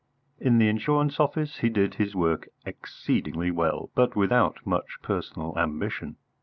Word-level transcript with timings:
In 0.39 0.57
the 0.57 0.67
insurance 0.67 1.19
office 1.19 1.59
he 1.59 1.69
did 1.69 1.93
his 1.93 2.15
work 2.15 2.49
exceedingly 2.65 3.51
well, 3.51 3.91
but 3.93 4.15
without 4.15 4.57
much 4.65 4.97
personal 5.03 5.55
ambition. 5.59 6.15